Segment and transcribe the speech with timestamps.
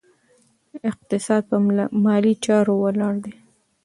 [0.89, 1.57] اقتصاد په
[2.03, 3.33] مالي چارو ولاړ دی.